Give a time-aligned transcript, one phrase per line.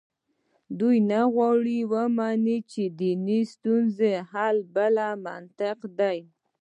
[0.79, 6.13] دوی نه غواړي ومني چې دنیوي ستونزو حل بل منطق ته ده.